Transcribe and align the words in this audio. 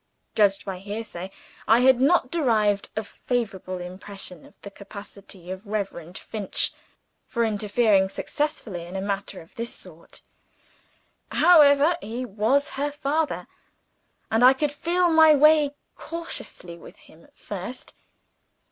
Judging 0.33 0.63
by 0.65 0.79
hearsay, 0.79 1.29
I 1.67 1.81
had 1.81 2.01
not 2.01 2.31
derived 2.31 2.89
a 2.95 3.03
favorable 3.03 3.77
impression 3.77 4.47
of 4.47 4.55
the 4.63 4.71
capacity 4.71 5.51
of 5.51 5.67
Reverend 5.67 6.17
Finch 6.17 6.73
for 7.27 7.45
interfering 7.45 8.09
successfully 8.09 8.87
in 8.87 8.95
a 8.95 8.99
matter 9.01 9.41
of 9.41 9.53
this 9.53 9.71
sort. 9.71 10.23
However, 11.29 11.97
he 12.01 12.25
was 12.25 12.69
her 12.69 12.89
father; 12.89 13.45
and 14.31 14.43
I 14.43 14.53
could 14.53 14.71
feel 14.71 15.09
my 15.09 15.35
way 15.35 15.75
cautiously 15.95 16.79
with 16.79 16.97
him 16.97 17.23
at 17.23 17.37
first. 17.37 17.93